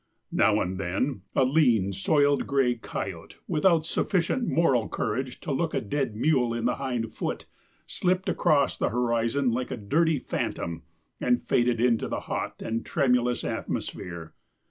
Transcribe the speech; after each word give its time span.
Now 0.31 0.59
and 0.61 0.79
then 0.79 1.21
a 1.35 1.43
lean, 1.45 1.93
soiled 1.93 2.47
gray 2.47 2.73
coyote, 2.73 3.35
without 3.47 3.85
sufficient 3.85 4.47
moral 4.47 4.89
courage 4.89 5.39
to 5.41 5.51
look 5.51 5.75
a 5.75 5.79
dead 5.79 6.15
mule 6.15 6.55
in 6.55 6.65
the 6.65 6.77
hind 6.77 7.13
foot, 7.13 7.45
slipped 7.85 8.27
across 8.27 8.75
the 8.79 8.89
horizon 8.89 9.51
like 9.51 9.69
a 9.69 9.77
dirty 9.77 10.17
phantom 10.17 10.81
and 11.19 11.43
faded 11.43 11.79
into 11.79 12.07
the 12.07 12.21
hot 12.21 12.63
and 12.63 12.83
tremulous 12.83 13.43
atmosphere. 13.43 14.33